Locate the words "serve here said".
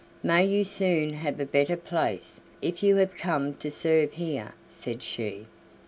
3.69-5.03